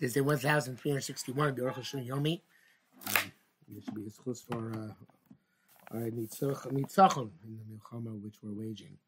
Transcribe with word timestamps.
Is 0.00 0.12
day 0.12 0.20
1361 0.20 1.48
of 1.48 1.56
the 1.56 1.62
HaShulchan 1.62 2.08
Yomi. 2.08 2.40
Um, 3.06 3.32
this 3.68 3.84
should 3.84 3.94
be 3.94 4.10
close 4.10 4.40
for 4.40 4.72
uh, 5.92 5.96
Nitzachon 5.96 7.30
in 7.44 7.58
the 7.58 7.64
Milchama 7.70 8.20
which 8.20 8.34
we're 8.42 8.52
waging 8.52 8.98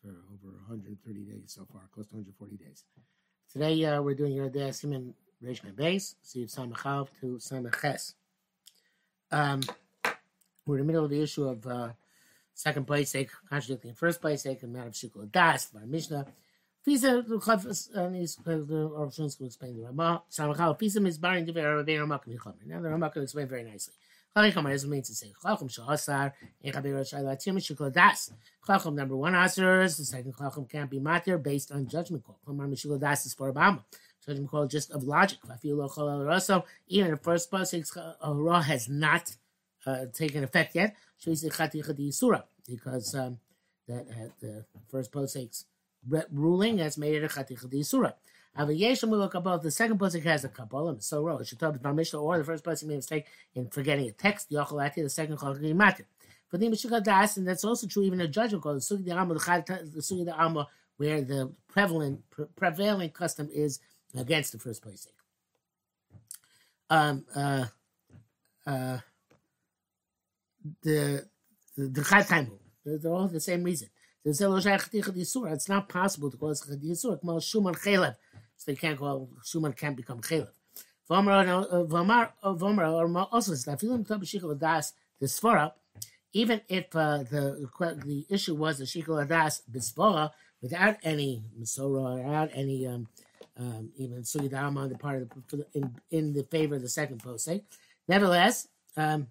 for 0.00 0.10
over 0.10 0.54
130 0.68 1.20
days 1.22 1.42
so 1.46 1.66
far, 1.72 1.82
close 1.92 2.06
to 2.06 2.14
140 2.14 2.56
days. 2.56 2.84
Today 3.52 3.84
uh, 3.84 4.00
we're 4.00 4.14
doing 4.14 4.32
Yeridei 4.32 4.68
Siman 4.70 5.12
Reish 5.44 5.60
Base, 5.74 6.14
Siv 6.24 6.54
Samachav 6.54 7.08
to 7.20 7.38
Samaches. 7.38 8.14
Um, 9.32 9.60
we're 10.66 10.78
in 10.78 10.86
the 10.86 10.92
middle 10.92 11.04
of 11.04 11.10
the 11.10 11.20
issue 11.20 11.48
of 11.48 11.66
uh, 11.66 11.88
second 12.54 12.86
place 12.86 13.16
contradicting 13.50 13.94
first 13.94 14.20
place 14.20 14.46
and 14.46 14.72
matter 14.72 14.86
of 14.86 14.94
Shikul 14.94 15.30
Das, 15.32 15.66
by 15.66 15.84
Mishnah. 15.84 16.26
Fisa 16.86 17.24
Chafas 17.24 17.94
and 17.94 18.16
he's 18.16 18.36
the 18.44 18.90
options 18.96 19.36
to 19.36 19.44
explain 19.44 19.76
the 19.76 19.84
Rama. 19.84 20.22
Samachal 20.30 20.78
Fisa 20.78 21.06
is 21.06 21.18
barring 21.18 21.44
the 21.44 21.52
Rabbi 21.52 21.96
Rama 21.96 22.18
can 22.18 22.38
Now 22.66 22.80
the 22.80 22.90
Rama 22.90 23.10
can 23.10 23.22
explain 23.22 23.46
very 23.46 23.62
nicely. 23.62 23.94
Chacham 24.34 24.66
is 24.68 24.86
means 24.86 25.08
to 25.08 25.14
say 25.14 25.32
Chacham 25.42 25.68
Shahasar 25.68 26.32
and 26.64 26.74
Chaber 26.74 27.02
Shailat 27.02 27.38
Tim 27.38 27.56
Shikol 27.58 27.92
Das. 27.92 28.32
Number 28.68 29.16
one 29.16 29.34
answers. 29.34 29.98
The 29.98 30.04
second 30.04 30.34
Chacham 30.36 30.64
can't 30.64 30.90
be 30.90 30.98
matir 30.98 31.40
based 31.42 31.70
on 31.70 31.86
judgment 31.86 32.24
call. 32.24 32.38
Chamar 32.46 32.68
Mishikol 32.68 32.98
Das 32.98 33.26
is 33.26 33.34
for 33.34 33.52
Obama. 33.52 33.84
Judgment 34.24 34.50
call 34.50 34.66
just 34.66 34.90
of 34.90 35.04
logic. 35.04 35.38
Also, 35.50 36.64
even 36.88 37.10
the 37.10 37.16
first 37.18 37.50
pasuk 37.50 38.14
Ra 38.22 38.62
has 38.62 38.88
not 38.88 39.36
uh, 39.84 40.06
taken 40.12 40.44
effect 40.44 40.74
yet. 40.74 40.96
Because 41.24 43.14
um, 43.14 43.38
that 43.86 44.06
uh, 44.08 44.28
the 44.40 44.64
first 44.88 45.12
pasuk 45.12 45.64
ruling 46.30 46.78
has 46.78 46.98
made 46.98 47.14
it 47.14 47.24
a 47.24 47.28
chatichadi 47.28 47.84
surah. 47.84 48.12
Avayeshem 48.58 49.08
will 49.08 49.18
look 49.18 49.34
above. 49.34 49.62
The 49.62 49.70
second 49.70 49.98
pasuk 49.98 50.24
has 50.24 50.44
a 50.44 50.48
kabbalah, 50.48 51.00
so 51.00 51.22
row. 51.22 51.38
Shatab 51.38 51.94
Mishnah, 51.94 52.20
or 52.20 52.38
the 52.38 52.44
first 52.44 52.64
pasuk 52.64 52.84
made 52.84 52.94
a 52.94 52.96
mistake 52.96 53.26
in 53.54 53.68
forgetting 53.68 54.08
a 54.08 54.12
text. 54.12 54.50
Yochel 54.50 54.94
the 54.94 55.08
second 55.08 55.38
chagri 55.38 55.74
matir. 55.74 56.04
For 56.48 56.58
the 56.58 56.66
Mishika 56.66 57.02
Das, 57.02 57.38
and 57.38 57.48
that's 57.48 57.64
also 57.64 57.86
true 57.86 58.02
even 58.02 58.20
a 58.20 58.28
judgment 58.28 58.62
called 58.62 58.76
the 58.76 58.80
sugi 58.80 59.06
the 59.06 60.00
sugi 60.00 60.26
the 60.26 60.38
Amma, 60.38 60.68
where 60.98 61.22
the 61.22 61.50
prevalent 61.66 62.20
prevailing 62.56 63.08
custom 63.10 63.48
is 63.52 63.80
against 64.14 64.52
the 64.52 64.58
first 64.58 64.84
pasuk. 64.84 65.06
Um, 66.90 67.24
uh, 67.34 67.64
uh, 68.66 68.98
the 70.82 71.26
the, 71.76 71.88
the 71.88 72.50
they're 72.84 73.12
all 73.12 73.28
the 73.28 73.40
same 73.40 73.62
reason. 73.62 73.88
It's 74.24 75.68
not 75.68 75.88
possible 75.88 76.30
to 76.30 76.36
call 76.36 76.50
it 76.50 76.58
Chadisur. 76.58 77.20
Kmal 77.22 77.40
Shuman. 77.40 78.14
So 78.56 78.70
they 78.70 78.76
can't 78.76 78.98
call 78.98 79.28
Shuman 79.44 79.76
can't 79.76 79.96
become 79.96 80.20
Chelev. 80.20 80.48
Even 86.34 86.60
if 86.68 86.96
uh, 86.96 87.18
the 87.18 87.68
the 88.06 88.26
issue 88.30 88.54
was 88.54 88.78
the 88.78 88.84
Shikol 88.84 89.28
Das 89.28 89.62
Bisvara 89.70 90.30
without 90.62 90.96
any 91.02 91.42
Masora, 91.60 92.16
without 92.24 92.50
any 92.54 92.86
um, 92.86 93.08
um, 93.58 93.90
even 93.96 94.22
Sugidama 94.22 94.78
on 94.78 94.88
the 94.88 94.96
part 94.96 95.22
of 95.22 95.28
the 95.50 95.66
in 95.74 95.94
in 96.10 96.32
the 96.32 96.44
favor 96.44 96.76
of 96.76 96.82
the 96.82 96.88
second 96.88 97.22
post. 97.22 97.48
Nevertheless, 98.08 98.68
um, 98.96 99.26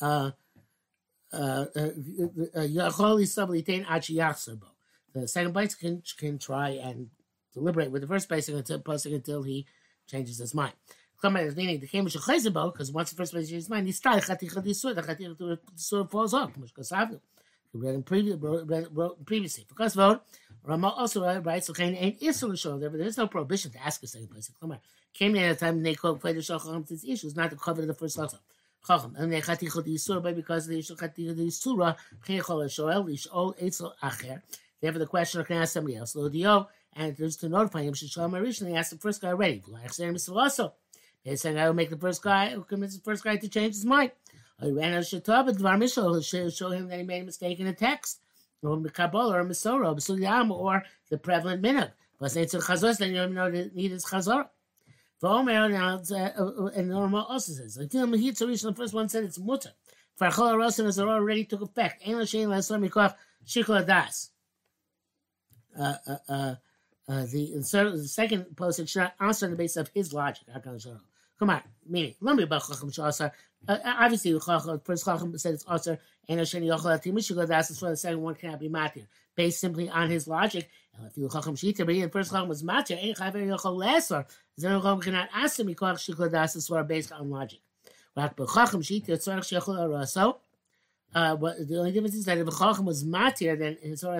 uh, 0.00 0.32
the 5.14 5.28
second 5.28 5.52
bite 5.52 5.78
can 5.78 6.02
can 6.18 6.38
try 6.38 6.70
and 6.70 7.10
deliberate 7.54 7.90
with 7.90 8.02
the 8.02 8.08
first 8.08 8.28
bite 8.28 8.48
until 8.48 8.82
until 8.86 9.42
he 9.42 9.66
changes 10.06 10.38
his 10.38 10.54
mind. 10.54 10.74
Because 11.20 12.92
once 12.92 13.10
the 13.10 13.16
first 13.16 13.32
bite 13.32 13.38
changes 13.40 13.50
his 13.50 13.70
mind, 13.70 13.86
he 13.86 13.92
starts 13.92 14.26
the 14.28 15.58
sword 15.76 16.10
falls 16.10 16.34
off. 16.34 16.52
We 17.74 17.80
read 17.80 17.94
in 17.94 18.02
previous, 18.02 18.36
previously. 19.24 19.64
Because 19.66 19.94
vote, 19.94 20.20
Rama 20.62 20.88
also 20.90 21.40
writes, 21.40 21.70
"Okay, 21.70 21.94
ain't 21.94 22.20
isur 22.20 22.58
show 22.58 22.78
there, 22.78 22.90
but 22.90 22.98
there's 22.98 23.16
no 23.16 23.26
prohibition 23.26 23.70
to 23.70 23.82
ask 23.82 24.02
a 24.02 24.06
second 24.06 24.28
place. 24.30 24.50
Came 25.14 25.36
in 25.36 25.42
at 25.44 25.56
a 25.56 25.58
time 25.58 25.82
they 25.82 25.94
called 25.94 26.20
play 26.20 26.34
the 26.34 26.40
shacham. 26.40 26.86
This 26.86 27.04
issue 27.04 27.26
is 27.26 27.36
not 27.36 27.50
to 27.50 27.56
cover 27.56 27.84
the 27.84 27.94
first 27.94 28.18
shacham. 28.18 28.40
Chacham. 28.86 29.14
And 29.16 29.32
chatichot 29.32 29.86
yisur, 29.86 30.22
but 30.22 30.36
because 30.36 30.66
the 30.66 30.78
chatichot 30.78 31.36
yisura, 31.36 31.96
chayechol 32.26 32.68
shoel 32.68 33.04
lishol 33.04 33.54
etzel 33.60 33.94
acher. 34.02 34.42
Therefore, 34.80 34.98
the 34.98 35.06
questioner 35.06 35.44
can 35.44 35.58
ask 35.58 35.74
somebody 35.74 35.96
else. 35.96 36.14
Lodio, 36.14 36.66
and 36.94 37.16
just 37.16 37.40
to 37.40 37.48
notify 37.48 37.82
him, 37.82 37.94
Shisham 37.94 38.38
originally 38.38 38.76
asked 38.76 38.90
the 38.90 38.98
first 38.98 39.22
guy 39.22 39.28
already. 39.28 39.62
also. 40.28 40.74
They 41.24 41.36
said, 41.36 41.56
I 41.56 41.66
will 41.66 41.74
make 41.74 41.90
the 41.90 41.96
first 41.96 42.22
guy 42.22 42.50
who 42.50 42.64
commits 42.64 42.96
the 42.96 43.02
first 43.02 43.22
guy 43.22 43.36
to 43.36 43.48
change 43.48 43.74
his 43.74 43.84
mind. 43.84 44.10
I 44.60 44.70
ran 44.70 44.92
out 44.94 45.04
Shatab, 45.04 45.46
but 45.46 45.56
Dvar 45.56 45.78
Mishal 45.78 46.10
will 46.10 46.50
show 46.50 46.70
him 46.70 46.88
that 46.88 46.98
he 46.98 47.04
made 47.04 47.22
a 47.22 47.26
mistake 47.26 47.60
in 47.60 47.66
the 47.66 47.72
text. 47.72 48.18
Or 48.62 48.80
Kabbalah, 48.80 49.38
or 49.38 49.44
Misora, 49.44 50.50
or 50.50 50.84
the 51.08 51.18
prevalent 51.18 51.62
minhag. 51.62 51.92
Then 52.98 53.10
you 53.10 53.34
don't 53.34 53.74
need 53.74 53.90
is 53.92 54.04
chazor. 54.04 54.48
V'omer 55.22 55.70
now 55.70 56.00
uh, 56.16 56.66
and 56.74 56.88
normal 56.88 57.24
also 57.24 57.52
says 57.52 57.78
like 57.78 57.90
the 57.90 57.98
Mahit 57.98 58.36
the 58.38 58.74
first 58.74 58.92
one 58.92 59.08
said 59.08 59.24
it's 59.24 59.38
mutter. 59.38 59.70
For 60.16 60.26
Achol 60.28 60.58
Rosin 60.58 60.86
as 60.86 60.98
already 60.98 61.44
took 61.44 61.62
effect. 61.62 62.02
Ein 62.06 62.14
Lashem 62.14 62.48
Laslam 62.48 62.88
Yikoch 62.88 63.14
Shikol 63.46 63.86
Das. 63.86 64.30
Uh, 65.78 65.94
uh, 66.06 66.16
uh, 66.28 66.54
uh, 67.08 67.26
the, 67.26 67.52
the 67.54 68.04
second 68.06 68.56
posting 68.56 68.86
should 68.86 69.00
not 69.00 69.14
answer 69.20 69.46
on 69.46 69.52
the 69.52 69.56
basis 69.56 69.76
of 69.76 69.90
his 69.94 70.12
logic. 70.12 70.46
Come 71.38 71.50
on, 71.50 71.62
meaning, 71.88 72.14
let 72.20 72.36
me 72.36 72.42
about 72.44 72.66
Chacham 72.66 72.90
Shasar. 72.90 73.32
Uh, 73.66 73.78
obviously, 73.84 74.32
the 74.32 74.80
first 74.84 75.04
Chacham 75.04 75.36
said 75.38 75.54
it's 75.54 75.64
Asar, 75.68 75.98
and 76.28 76.38
Hashem 76.38 76.62
Yochel 76.62 77.00
Atim 77.00 77.14
Shikol 77.14 77.48
Das 77.48 77.70
is 77.70 77.80
why 77.80 77.90
the 77.90 77.96
second 77.96 78.20
one 78.20 78.34
cannot 78.34 78.60
be 78.60 78.68
matir, 78.68 79.06
based 79.34 79.60
simply 79.60 79.88
on 79.88 80.10
his 80.10 80.26
logic. 80.28 80.68
And 80.96 81.06
if 81.06 81.16
you 81.16 81.28
Chacham 81.28 81.56
Shita, 81.56 81.78
but 81.78 81.88
the 81.88 82.08
first 82.08 82.30
Chacham 82.30 82.48
was 82.48 82.62
matir, 82.62 83.02
Ein 83.02 83.14
Chaver 83.14 83.46
Yochel 83.46 83.76
Lesar, 83.76 84.26
then 84.58 84.80
Chacham 84.80 85.00
cannot 85.00 85.28
ask 85.34 85.58
him 85.58 85.66
because 85.66 86.00
Shikol 86.00 86.30
Das 86.30 86.56
is 86.56 86.70
based 86.86 87.12
on 87.12 87.30
logic. 87.30 87.60
But 88.14 88.36
Chacham 88.36 88.82
Shita, 88.82 89.10
Tzarech 89.10 89.40
Shechol 89.40 89.80
Araso, 89.80 90.38
the 91.14 91.76
only 91.78 91.92
difference 91.92 92.14
is 92.14 92.24
that 92.24 92.38
if 92.38 92.46
a 92.46 92.50
chacham 92.50 92.86
was 92.86 93.04
matir, 93.04 93.58
then 93.58 93.76
his 93.82 94.02
hora 94.02 94.16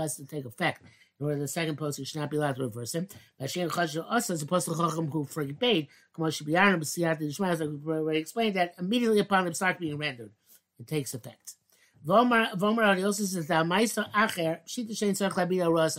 has, 0.00 0.16
to 0.16 0.24
take 0.26 0.44
effect. 0.44 0.82
In 1.20 1.26
order 1.26 1.38
the 1.38 1.48
second 1.48 1.76
post, 1.76 2.04
should 2.04 2.20
not 2.20 2.30
be 2.30 2.36
allowed 2.36 2.56
to 2.56 2.62
reverse 2.62 2.94
him. 2.94 3.06
Hashem 3.38 3.70
chashav 3.70 4.10
us 4.10 4.30
as 4.30 4.42
opposed 4.42 4.66
to 4.66 4.74
chacham 4.74 5.10
who 5.10 5.24
forbade. 5.24 5.88
Kamo 6.14 6.30
should 6.30 6.46
be 6.46 6.56
honored, 6.56 6.80
but 6.80 6.88
see 6.88 7.04
after 7.04 7.24
the 7.24 7.44
as 7.44 7.60
I 7.60 7.66
already 7.66 8.18
explained, 8.18 8.56
that 8.56 8.74
immediately 8.78 9.20
upon 9.20 9.44
the 9.44 9.54
start 9.54 9.78
being 9.78 9.98
rendered, 9.98 10.30
it 10.78 10.86
takes 10.86 11.14
effect. 11.14 11.54
Vomar 12.06 13.04
also 13.04 13.24
says 13.24 13.46
that 13.46 13.64
ma'isa 13.64 14.10
acher 14.12 14.58
shita 14.66 14.90
shein 14.90 15.12
tzarich 15.12 15.34
labid 15.34 15.64
aros 15.64 15.98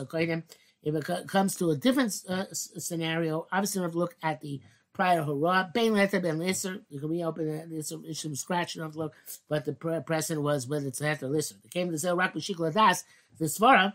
If 0.84 0.96
it 0.96 1.28
comes 1.28 1.56
to 1.58 1.72
a 1.72 1.76
different 1.76 2.14
uh, 2.28 2.46
scenario, 2.52 3.48
obviously 3.52 3.80
we 3.80 3.84
have 3.84 3.92
to 3.94 3.98
look 3.98 4.16
at 4.22 4.42
the 4.42 4.62
prior 4.92 5.24
hurrah. 5.24 5.70
Bain 5.74 5.94
letter 5.94 6.20
ben 6.20 6.40
lister. 6.40 6.82
You 6.90 7.00
can 7.00 7.10
reopen. 7.10 7.70
There's 7.70 7.90
some, 7.90 8.14
some 8.14 8.36
scratch. 8.36 8.74
To 8.74 8.88
look. 8.88 9.14
But 9.50 9.66
the 9.66 10.04
precedent 10.06 10.44
was 10.44 10.68
whether 10.68 10.88
it's 10.88 11.02
letter 11.02 11.28
lister. 11.28 11.56
It 11.64 11.72
came 11.72 11.92
to 11.92 11.98
the 11.98 12.16
rak 12.16 12.34
b'shikla 12.34 12.74
das. 12.74 13.04
The 13.40 13.46
svara. 13.46 13.94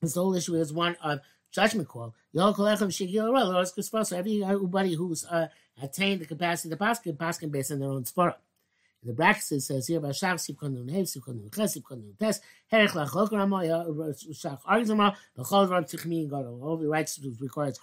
This 0.00 0.14
whole 0.14 0.34
issue 0.34 0.54
is 0.56 0.72
one 0.72 0.96
of 1.02 1.20
judgment 1.50 1.88
call. 1.88 2.14
Everybody 2.34 4.94
who's 4.94 5.24
uh, 5.24 5.48
attained 5.82 6.20
the 6.20 6.26
capacity 6.26 6.68
to 6.68 6.76
paskin, 6.76 7.16
paskin 7.16 7.50
based 7.50 7.72
on 7.72 7.78
their 7.78 7.88
own 7.88 8.04
svara. 8.04 8.34
The 9.06 9.12
brackets 9.12 9.52
it 9.52 9.60
says 9.60 9.86
here 9.86 9.98
about 9.98 10.14
Shach 10.14 10.34
Sivkon 10.34 10.90
Hev 10.90 11.04
Sivkon 11.04 11.54
Ches 11.54 11.78
Sivkon 11.78 12.18
Tes 12.18 12.40
Herech 12.72 12.88
Lachok 12.88 13.30
Ramo 13.30 13.58
Shach 13.58 14.58
B'chol 14.64 15.68
Dvar 15.68 15.82
Tzich 15.84 16.04
and 16.04 16.28
Gadol. 16.28 16.60
All 16.60 16.76
the 16.76 16.88
rights 16.88 17.20
requires 17.40 17.78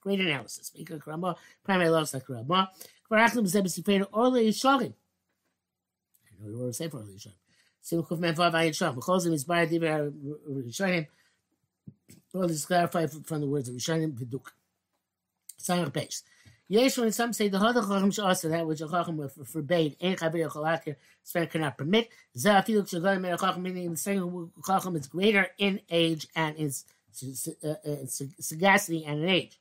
great 0.00 0.20
analysis. 0.20 0.72
Make 0.74 0.90
a 0.90 0.98
Ramo 1.04 1.36
primary 1.62 1.90
loves 1.90 2.14
like 2.14 2.26
Ramo. 2.26 2.68
Kvar 3.10 3.28
Achlim 3.28 3.46
Zeb 3.46 3.66
Sifeinu 3.66 4.08
Orle 4.12 4.48
Yisholim. 4.48 4.94
I 6.30 6.42
know 6.42 6.48
you 6.50 6.58
were 6.58 6.72
say 6.72 6.88
for 6.88 7.00
Orle 7.00 7.14
Yisholim. 7.14 7.34
Simchuf 7.84 8.18
Menvav 8.18 8.52
Ayin 8.54 8.70
Shach 8.70 8.94
B'chol 8.96 9.20
Zim 9.20 9.34
Yisholim. 9.34 11.06
Well, 12.32 12.48
this 12.48 12.56
is 12.56 12.64
clarified 12.64 13.10
from 13.10 13.40
the 13.42 13.46
words 13.46 13.68
of 13.68 13.74
Yisholim 13.74 14.12
Viduk. 14.12 14.46
Samach 15.60 15.92
Beis. 15.92 16.22
Yes, 16.68 16.96
when 16.96 17.12
some 17.12 17.32
say 17.32 17.48
the 17.48 17.58
Hadach 17.58 17.86
Chacham 17.86 18.24
also 18.24 18.48
that 18.48 18.66
which 18.66 18.80
a 18.80 18.88
Chacham 18.88 19.18
forbade, 19.44 19.96
Ein 20.02 20.16
Chavir 20.16 20.48
Chalatir, 20.50 20.96
Sven 21.22 21.46
cannot 21.48 21.76
permit. 21.76 22.08
Zafiluk 22.36 22.88
Shagal 22.88 23.20
Mer 23.20 23.36
Chacham, 23.36 23.62
meaning 23.62 23.90
the 23.90 23.96
second 23.96 24.50
Chacham 24.66 24.96
is 24.96 25.06
greater 25.06 25.48
in 25.58 25.80
age 25.90 26.28
and 26.34 26.56
in 26.56 26.72
uh, 27.64 27.68
uh, 27.68 28.06
sagacity 28.06 29.04
and 29.04 29.22
in 29.22 29.28
age. 29.28 29.60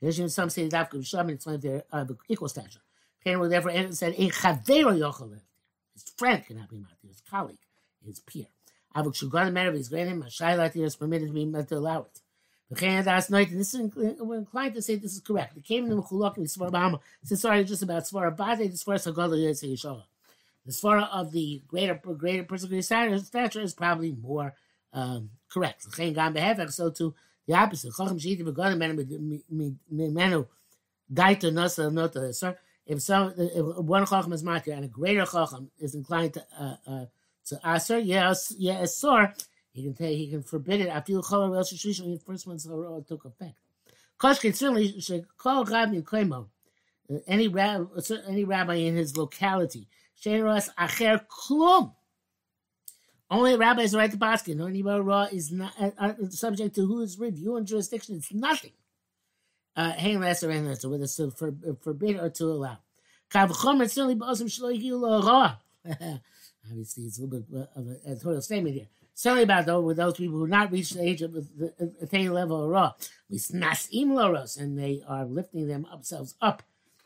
Yes, 0.00 0.18
when 0.18 0.28
some 0.28 0.50
say 0.50 0.68
the 0.68 0.76
Dafka 0.76 0.94
Shlam, 0.98 1.30
it's 1.30 1.44
they're 1.44 1.82
of 1.90 2.16
equal 2.28 2.48
stature. 2.48 2.80
Cain 3.24 3.40
will 3.40 3.48
therefore 3.48 3.72
said, 3.92 4.14
Ein 4.18 4.30
Chavir 4.30 4.96
Yochel, 4.96 5.40
his 5.92 6.04
friend 6.16 6.46
cannot 6.46 6.70
be 6.70 6.78
Mati, 6.78 7.08
his 7.08 7.22
colleague, 7.28 7.58
his 8.06 8.20
peer. 8.20 8.46
Avuk 8.94 9.20
Shagal 9.20 9.52
Mer, 9.52 9.72
his 9.72 9.88
greater, 9.88 10.12
Mashai 10.12 10.56
Latir 10.56 10.84
is 10.84 10.94
permitted 10.94 11.28
to 11.28 11.34
be 11.34 11.44
to 11.64 11.76
allow 11.76 12.02
it. 12.02 12.20
This 12.70 13.74
is 13.74 13.90
we're 13.96 14.38
inclined 14.38 14.74
to 14.74 14.82
say 14.82 14.96
this 14.96 15.14
is 15.14 15.20
correct. 15.20 15.54
The 15.54 15.62
came 15.62 15.84
in 15.84 15.90
the 15.90 15.96
Mechulok 16.02 16.36
and 16.36 16.46
Svar 16.46 16.70
Bahama. 16.70 17.00
Since 17.24 17.40
sorry 17.40 17.64
just 17.64 17.82
about 17.82 18.04
Svar 18.04 18.36
Bade, 18.36 18.70
the 18.70 18.76
Svar 18.76 18.96
Sagal 18.96 19.30
Yisrael. 19.30 20.02
The 20.66 20.72
Svar 20.72 21.08
of 21.10 21.32
the 21.32 21.62
greater 21.66 21.94
greater 21.94 22.44
person 22.44 22.68
greater 22.68 23.18
stature 23.18 23.62
is 23.62 23.74
probably 23.74 24.12
more 24.12 24.54
um, 24.92 25.30
correct. 25.50 25.84
So 25.84 26.90
too 26.90 27.14
the 27.48 27.54
opposite. 27.54 27.94
Chacham 27.96 28.18
Shiti 28.18 28.42
Begodim 28.42 28.78
Menu 29.88 30.46
Daita 31.12 31.50
Nasa 31.50 31.90
Nota. 31.90 32.32
Sir, 32.34 32.56
if 32.86 33.00
some 33.02 33.32
if 33.36 33.76
one 33.78 34.06
Chacham 34.06 34.34
is 34.34 34.44
matir 34.44 34.76
and 34.76 34.84
a 34.84 34.88
greater 34.88 35.24
Chacham 35.24 35.70
is 35.80 35.94
inclined 35.94 36.34
to 36.34 36.44
uh, 36.60 36.76
uh, 36.86 37.04
to 37.46 37.60
Aser, 37.64 37.98
yes, 37.98 38.52
yes, 38.58 38.94
sir. 38.96 39.32
He 39.78 39.84
can 39.84 39.94
tell 39.94 40.08
he 40.08 40.28
can 40.28 40.42
forbid 40.42 40.80
it 40.80 40.88
after 40.88 41.12
Chol 41.12 41.54
Rosh 41.54 41.72
Hashanah 41.72 42.00
when 42.02 42.12
the 42.14 42.18
first 42.18 42.46
one's 42.48 42.64
took 43.06 43.24
effect. 43.24 43.54
Koshkin 44.18 44.52
certainly 44.52 45.00
should 45.00 45.26
call 45.36 45.64
Rabbi 45.64 46.00
Klemo, 46.00 46.48
uh, 47.08 47.18
any 47.28 47.46
rabbi, 47.46 47.84
any 48.26 48.44
rabbi 48.44 48.74
in 48.74 48.96
his 48.96 49.16
locality. 49.16 49.86
Acher 50.24 51.24
Klum. 51.28 51.94
Only 53.30 53.54
a 53.54 53.58
rabbi 53.58 53.82
is 53.82 53.92
the 53.92 53.98
right 53.98 54.10
to 54.10 54.16
basket. 54.16 54.58
Only 54.58 54.82
raw 54.82 55.28
is 55.30 55.52
not 55.52 55.72
uh, 55.80 55.90
uh, 55.96 56.14
subject 56.30 56.74
to 56.74 56.86
whose 56.86 57.16
review 57.20 57.56
and 57.56 57.66
jurisdiction. 57.66 58.16
It's 58.16 58.32
nothing. 58.32 58.72
Hang 59.76 60.18
less 60.18 60.42
or 60.42 60.52
less, 60.52 60.84
whether 60.84 61.06
to 61.06 61.30
for, 61.30 61.54
forbid 61.82 62.16
or 62.16 62.30
to 62.30 62.44
allow. 62.46 62.78
Obviously, 66.70 67.04
it's 67.04 67.18
a 67.18 67.22
little 67.22 67.40
bit 67.40 67.68
of 67.76 67.86
a 67.86 67.96
editorial 68.10 68.42
statement 68.42 68.74
here. 68.74 68.88
Certainly 69.18 69.42
about 69.42 69.66
though 69.66 69.80
with 69.80 69.96
those 69.96 70.16
people 70.16 70.38
who 70.38 70.46
not 70.46 70.70
reached 70.70 70.94
the 70.94 71.02
age 71.02 71.22
of 71.22 71.32
the 71.32 71.92
attained 72.00 72.32
level 72.32 72.62
of 72.62 72.70
raw, 72.70 72.92
nasim 73.50 74.12
loros, 74.12 74.56
and 74.56 74.78
they 74.78 75.02
are 75.08 75.24
lifting 75.24 75.66
themselves 75.66 76.36
up, 76.40 76.62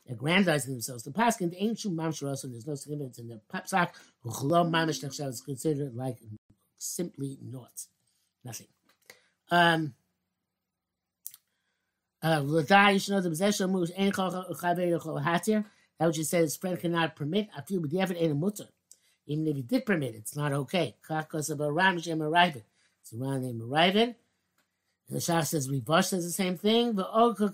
aggrandizing 0.07 0.75
themselves. 0.75 1.05
The 1.05 1.11
paskin 1.11 1.53
the 1.53 1.63
ancient 1.65 1.97
mamsharos, 1.97 2.45
and 2.45 2.53
there's 2.53 2.67
no 2.67 2.75
significance 2.75 3.19
in 3.19 3.29
the 3.29 3.41
papsak. 3.51 3.93
Uchlo 4.27 4.71
mamish 4.71 5.03
nechshav 5.03 5.29
is 5.29 5.41
considered 5.41 5.95
like 5.95 6.19
simply 6.77 7.39
naught, 7.43 7.87
nothing. 8.45 8.69
Um. 9.51 9.95
Uh, 12.23 12.43
you 12.45 12.99
should 12.99 13.13
know 13.13 13.23
the 13.23 13.31
possession 13.31 13.71
moves 13.71 13.91
any 13.97 14.11
That 14.11 16.07
which 16.07 16.19
it 16.19 16.27
says 16.27 16.57
friend 16.57 16.79
cannot 16.79 17.17
permit. 17.17 17.49
I 17.57 17.63
feel 17.63 17.81
effort 18.03 18.19
ain't 18.21 18.33
a 18.33 18.35
mutter. 18.35 18.69
Even 19.27 19.47
if 19.47 19.57
he 19.57 19.63
did 19.63 19.87
permit 19.87 20.15
it's 20.15 20.37
not 20.37 20.53
okay. 20.53 20.97
It's 21.09 21.51
a 21.51 21.57
Ram 21.57 21.97
named 21.97 23.63
Arrivin. 23.63 24.15
The 25.09 25.19
Shach 25.19 25.47
says 25.47 25.69
Rivash 25.69 26.07
says 26.07 26.25
the 26.25 26.31
same 26.31 26.57
thing. 26.57 26.95
The 26.95 27.07
also 27.07 27.49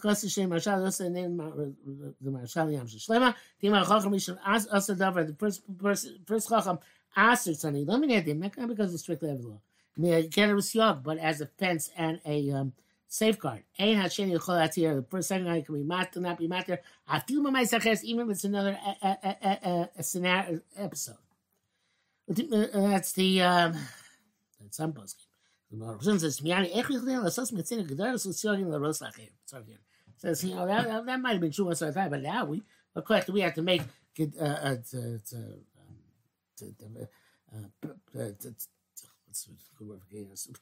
the 4.94 5.10
the. 5.10 5.26
The 5.26 5.34
first 5.34 5.78
person, 5.78 6.18
first 6.26 6.48
Chacham 6.48 6.78
asked 7.16 7.54
Sonny, 7.56 7.82
eliminate 7.82 8.26
him, 8.26 8.40
not 8.40 8.68
because 8.68 8.94
of 8.94 9.00
strict 9.00 9.22
level 9.22 9.50
law. 9.50 9.60
Get 10.30 10.50
a 10.50 10.54
but 11.02 11.18
as 11.18 11.40
a 11.40 11.46
fence 11.46 11.90
and 11.96 12.20
a 12.24 12.50
um, 12.52 12.72
safeguard. 13.08 13.64
Ein 13.78 13.96
Hashem 13.96 14.30
Yechol 14.30 14.62
Atir. 14.62 14.96
The 14.96 15.06
first 15.10 15.28
second 15.28 15.46
guy 15.46 15.62
can 15.62 15.74
be 15.74 15.82
matter, 15.82 16.20
not 16.20 16.38
be 16.38 16.46
matter. 16.46 16.80
Feel 17.26 17.42
my 17.42 17.64
Saches, 17.64 18.04
even 18.04 18.26
if 18.26 18.36
it's 18.36 18.44
another 18.44 18.78
a, 19.02 19.06
a, 19.06 19.18
a, 19.24 19.68
a, 19.68 19.88
a 19.98 20.02
scenario 20.04 20.60
episode. 20.76 21.16
That's 22.28 23.12
the 23.12 23.42
um, 23.42 23.72
that's 24.60 24.76
some 24.76 24.92
post 24.92 25.26
game. 25.70 26.18
says, 26.18 26.40
"Miani 26.40 26.72
echlich 26.74 27.02
leil 27.02 27.24
asos 27.24 27.52
metzina 27.52 27.86
gedar 27.86 28.18
so 28.18 28.30
siorin 28.30 28.68
la 28.68 28.78
ros. 28.78 29.02
Says, 30.18 30.44
you 30.44 30.54
know 30.54 30.66
that 30.66 31.06
that 31.06 31.20
might 31.20 31.32
have 31.32 31.40
been 31.40 31.52
true 31.52 31.66
once 31.66 31.80
a 31.80 31.92
time, 31.92 32.10
but 32.10 32.20
now 32.20 32.44
we, 32.44 32.62
of 32.94 33.04
course, 33.04 33.28
we 33.28 33.40
have 33.40 33.54
to 33.54 33.62
make 33.62 33.82
uh, 34.20 34.44
uh, 34.44 34.76
uh, 34.94 35.18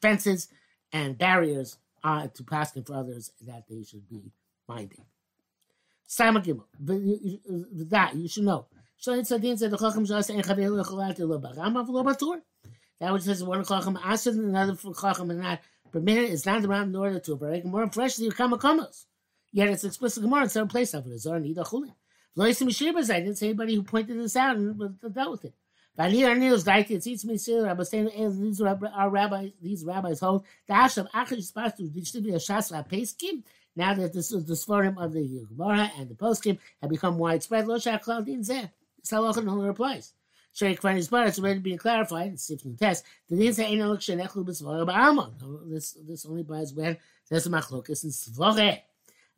fences 0.02 0.48
and 0.92 1.16
barriers 1.18 1.78
uh, 2.04 2.28
to 2.28 2.44
passing 2.44 2.84
for 2.84 2.94
others 2.94 3.32
that 3.40 3.64
they 3.68 3.82
should 3.82 4.06
be 4.08 4.30
minding. 4.68 5.04
Simon 6.06 6.42
Gimel, 6.42 6.64
that 7.90 8.14
you 8.14 8.28
should 8.28 8.44
know. 8.44 8.66
The 9.04 9.12
and. 12.32 12.43
That 12.98 13.12
which 13.12 13.22
says 13.25 13.44
one 13.44 13.64
Chacham 13.64 13.98
asked 14.02 14.26
and 14.26 14.40
another 14.40 14.75
Chacham 14.75 15.31
is 15.31 15.37
not 15.37 15.60
permitted 15.93 16.31
is 16.31 16.46
not 16.46 16.64
around 16.64 16.88
in 16.88 16.96
order 16.96 17.19
to 17.20 17.37
break 17.37 17.64
more 17.64 17.88
freshly 17.90 18.31
Kamakomos. 18.31 19.04
Yet 19.52 19.69
it's 19.69 19.84
explicit 19.84 20.22
Gemara 20.22 20.44
in 20.44 20.48
some 20.48 20.69
place 20.69 20.94
of 20.94 21.06
it. 21.06 21.19
Zor 21.19 21.38
Nida 21.38 21.64
Chulin. 21.66 21.94
Loisim 22.37 22.69
Shibas, 22.69 23.12
I 23.12 23.20
didn't 23.20 23.37
say 23.37 23.48
anybody 23.48 23.75
who 23.75 23.82
pointed 23.82 24.19
this 24.19 24.37
out 24.37 24.56
and 24.56 24.99
dealt 25.14 25.31
with 25.31 25.44
it. 25.44 25.54
But 25.96 26.12
here 26.12 26.34
Nils 26.34 26.64
Daiki, 26.64 26.90
it 26.90 27.02
seems 27.02 27.25
me 27.25 27.38
still, 27.38 27.66
I 27.66 27.72
was 27.72 27.88
saying, 27.88 28.10
these 28.38 28.60
our 28.60 29.08
rabbis, 29.08 29.52
these 29.62 29.84
rabbis 29.84 30.20
hold, 30.20 30.44
the 30.69 30.75
Asham 30.75 31.08
Achim 31.14 31.38
Spastu, 31.38 32.22
be 32.22 32.31
a 32.31 32.37
Shas 32.37 32.70
La 32.70 32.82
Peskim, 32.82 33.42
now 33.75 33.94
that 33.94 34.12
this 34.12 34.31
is 34.31 34.44
the 34.44 34.52
Svarim 34.52 35.02
of 35.02 35.14
the 35.14 35.46
Gemara 35.49 35.90
and 35.99 36.10
the 36.10 36.14
Poskim 36.14 36.58
have 36.82 36.90
become 36.90 37.16
widespread, 37.16 37.66
Lo 37.66 37.76
Shach 37.76 38.26
Din 38.26 38.40
Zeh. 38.40 38.70
Salach 39.06 39.42
no 39.42 39.54
longer 39.54 39.70
applies. 39.70 40.12
Sheikh 40.52 40.80
Fanny's 40.80 41.08
bar, 41.08 41.26
it's 41.26 41.38
already 41.38 41.60
being 41.60 41.76
clarified, 41.76 42.32
it's 42.32 42.44
sifting 42.44 42.76
test. 42.76 43.04
The 43.28 43.36
didn't 43.36 43.54
say 43.56 43.72
Enoch 43.72 44.00
Shenechlu 44.00 44.42
B'Svara 44.46 44.86
Ba'alma. 44.88 45.70
This 45.70 45.92
this 45.92 46.24
only 46.24 46.40
applies 46.40 46.72
when 46.72 46.96
there's 47.28 47.46
a 47.46 47.50
machlokis 47.50 48.04
in 48.04 48.10
Svare. 48.10 48.80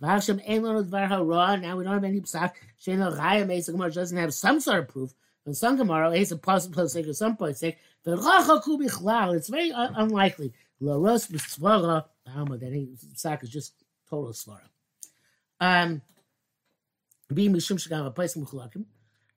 V'Hashem 0.01 0.41
Ein 0.49 0.63
Dvar 0.63 1.09
HaRa, 1.09 1.61
now 1.61 1.77
we 1.77 1.83
don't 1.83 1.95
have 1.95 2.05
any 2.05 2.21
psak. 2.21 2.53
Shein 2.81 3.01
Raya 3.19 3.45
Mesa 3.45 3.73
Gemara 3.73 3.91
doesn't 3.91 4.17
have 4.17 4.33
some 4.33 4.61
sort 4.61 4.79
of 4.79 4.89
proof. 4.89 5.13
When 5.43 5.55
some 5.55 5.77
Gemara, 5.77 6.13
it's 6.13 6.31
a 6.31 6.37
possible 6.37 6.89
sake 6.89 7.09
or 7.09 7.15
some 7.15 7.37
sake, 7.53 7.79
V'Racha 8.07 8.63
Ku 8.63 8.79
Bichlal, 8.79 9.35
it's 9.35 9.49
very 9.49 9.73
un- 9.73 9.95
unlikely. 9.97 10.53
L'Ros 10.79 11.27
B'Svara 11.27 12.05
Ba'alma, 12.29 12.61
that 12.61 12.67
any 12.67 12.91
psak 13.17 13.43
is 13.43 13.51
just 13.51 13.73
total 14.09 14.33
Svara. 14.33 14.69
Um, 15.61 16.01
Be 17.35 17.49
Mishum 17.49 17.77
Shagam, 17.77 18.07
a 18.07 18.11
place 18.13 18.37
in 18.37 18.47
Mechulakim. 18.47 18.85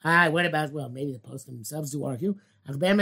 Ah, 0.04 0.30
what 0.30 0.46
about, 0.46 0.72
well, 0.72 0.90
maybe 0.90 1.14
the 1.14 1.20
post 1.20 1.46
themselves 1.46 1.92
do 1.92 2.04
argue. 2.04 2.36
Rambam 2.68 3.00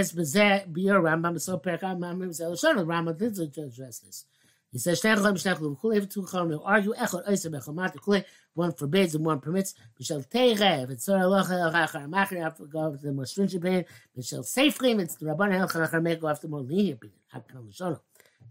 did 3.18 3.58
address 3.58 4.00
this. 4.00 4.26
He 4.72 4.78
says, 4.78 5.02
argue, 6.64 6.94
one 8.54 8.74
forbids 8.74 9.16
and 9.16 9.26
one 9.26 9.40
permits. 9.40 9.74
If 10.00 10.90
it's 10.90 11.06
sort 11.06 11.22
of 11.22 11.74
have 11.74 12.58
to 12.58 12.66
go 12.66 12.86
after 12.86 13.08
the 13.08 13.14
more 13.14 13.26
stringent 13.26 13.64
opinion. 13.64 13.86
Bishal 14.16 14.46
safely, 14.46 14.92
it's 14.92 15.16
the 15.16 15.26
Rabban 15.26 15.68
Elchar 15.68 16.04
may 16.04 16.18
go 16.18 16.28
after 16.28 16.48
more 16.48 16.62
lenient 16.62 17.02
opinion. 17.04 18.00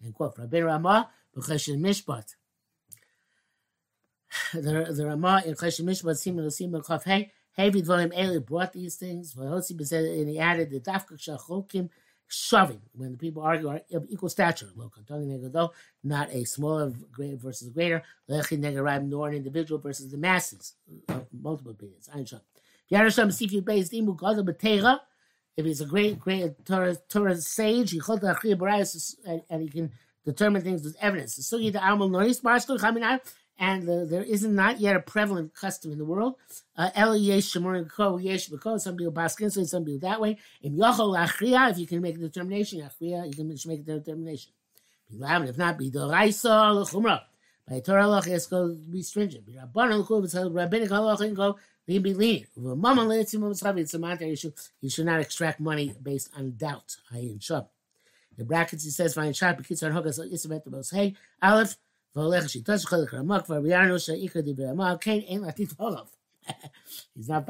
And 0.02 0.14
quote, 0.14 0.38
Rabbi 0.38 0.60
Ramah, 0.60 1.10
B'cheshen 1.36 1.78
Mishpat. 1.78 2.34
The, 4.52 4.92
the 4.92 5.06
Ramah 5.06 5.42
in 5.46 5.54
Cheshen 5.54 5.84
Mishpat, 5.84 6.16
Siman 6.16 6.46
Osim 6.46 6.86
Chaf 6.86 7.04
Hey, 7.04 7.32
Heavy 7.58 7.82
Dvarim 7.82 8.16
Eli 8.16 8.38
brought 8.38 8.72
these 8.72 8.94
things. 8.94 9.34
And 9.36 10.28
he 10.28 10.38
added 10.38 10.70
the 10.70 10.78
Dafka 10.78 11.18
Shachokim 11.18 11.90
shoving 12.28 12.82
when 12.92 13.12
the 13.12 13.18
people 13.18 13.42
argue 13.42 13.68
are 13.68 13.80
of 13.92 14.06
equal 14.08 14.28
stature. 14.28 14.68
Not 16.04 16.30
a 16.30 16.44
smaller 16.44 16.92
great 17.10 17.40
versus 17.40 17.68
greater. 17.70 18.04
Nor 18.28 19.28
an 19.28 19.34
individual 19.34 19.80
versus 19.80 20.12
the 20.12 20.16
masses. 20.16 20.74
Uh, 21.08 21.20
multiple 21.32 21.72
opinions. 21.72 22.08
If 25.56 25.66
he's 25.66 25.80
a 25.80 25.86
great, 25.86 26.20
great 26.20 26.64
Torah, 26.64 26.94
Torah 27.08 27.36
sage, 27.36 27.90
he 27.90 28.00
and 29.50 29.62
he 29.62 29.68
can 29.68 29.92
determine 30.24 30.62
things 30.62 30.84
with 30.84 30.96
evidence. 31.00 31.34
The 31.34 31.42
sugi 31.42 31.72
the 31.72 31.80
nois 31.80 32.44
master 32.44 32.78
coming 32.78 33.02
out 33.02 33.22
and 33.58 33.88
there 33.88 34.22
isn't 34.22 34.54
not 34.54 34.80
yet 34.80 34.96
a 34.96 35.00
prevalent 35.00 35.54
custom 35.54 35.92
in 35.92 35.98
the 35.98 36.04
world. 36.04 36.36
Uh, 36.76 36.90
some 36.94 38.96
people 38.96 39.12
baskin 39.12 39.50
say 39.50 39.64
some 39.64 39.84
people 39.84 40.08
that 40.08 40.20
way. 40.20 40.38
If 40.62 41.78
you 41.78 41.86
can 41.86 42.00
make 42.00 42.16
a 42.16 42.18
determination, 42.18 42.78
you 42.78 43.34
can 43.34 43.58
make 43.66 43.80
a 43.80 43.82
determination. 43.82 44.52
If 45.10 45.58
not, 45.58 45.78
be 45.78 45.90
doraisa 45.90 46.74
l'chumra. 46.74 47.22
By 47.68 47.80
Torah 47.80 48.04
Allah, 48.04 48.22
it's 48.26 48.46
going 48.46 48.76
to 48.76 48.90
be 48.90 49.02
stringent. 49.02 49.44
Be 49.44 49.54
rabban 49.54 50.24
it's 50.24 50.34
rabbinic 50.34 50.88
halacha, 50.88 51.20
and 51.20 51.36
go. 51.36 51.58
It's 51.90 53.94
a 53.94 53.98
monetary 53.98 54.32
issue. 54.32 54.52
You 54.80 54.90
should 54.90 55.06
not 55.06 55.20
extract 55.20 55.58
money 55.58 55.94
based 56.02 56.30
on 56.36 56.54
doubt. 56.56 56.96
I 57.10 57.18
in. 57.18 57.40
In 58.38 58.44
brackets, 58.44 58.84
he 58.84 58.90
says, 58.90 59.14
"Fine 59.14 59.32
shab, 59.32 59.66
kids 59.66 59.82
on 59.82 59.92
hokas, 59.92 60.20
isabet 60.32 60.64
the 60.64 60.70
most. 60.70 60.90
Hey, 60.90 61.14
Aleph, 61.42 61.76
והולך 62.15 62.49
שיטה 62.49 62.77
שלך 62.77 62.95
לקרמה, 63.03 63.41
כבר 63.41 63.61
ביארנו 63.61 63.99
שעיקר 63.99 64.39
דברי 64.43 64.67
המל, 64.67 64.95
כן, 65.01 65.19
אין 65.19 65.41
לעתיד 65.41 65.73
הולך. 65.77 66.07
He's 67.15 67.29
not 67.29 67.47